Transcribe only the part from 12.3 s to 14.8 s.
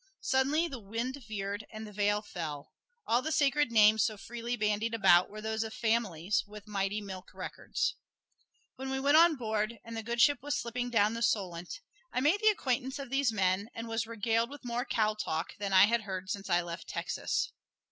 the acquaintance of these men and was regaled with